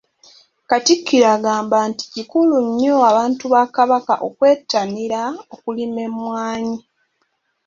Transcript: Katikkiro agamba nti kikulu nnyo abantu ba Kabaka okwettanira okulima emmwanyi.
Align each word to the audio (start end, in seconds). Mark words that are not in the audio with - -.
Katikkiro 0.69 1.27
agamba 1.35 1.77
nti 1.89 2.05
kikulu 2.13 2.55
nnyo 2.65 2.95
abantu 3.09 3.43
ba 3.53 3.63
Kabaka 3.75 4.13
okwettanira 4.27 5.21
okulima 5.53 5.99
emmwanyi. 6.07 6.77